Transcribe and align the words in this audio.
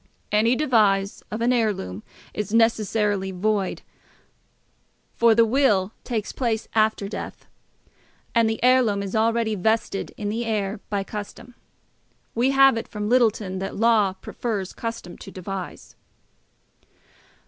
Any 0.31 0.55
devise 0.55 1.21
of 1.29 1.41
an 1.41 1.53
heirloom 1.53 2.01
is 2.33 2.51
necessarily 2.51 3.29
void, 3.29 3.83
for 5.13 5.35
the 5.35 5.45
will 5.45 5.91
takes 6.03 6.31
place 6.31 6.67
after 6.73 7.07
death, 7.07 7.45
and 8.33 8.49
the 8.49 8.59
heirloom 8.63 9.03
is 9.03 9.15
already 9.15 9.53
vested 9.53 10.11
in 10.17 10.29
the 10.29 10.43
heir 10.43 10.79
by 10.89 11.03
custom. 11.03 11.53
We 12.33 12.49
have 12.49 12.77
it 12.77 12.87
from 12.87 13.09
Littleton, 13.09 13.59
that 13.59 13.75
law 13.75 14.13
prefers 14.13 14.73
custom 14.73 15.19
to 15.19 15.29
devise. 15.29 15.95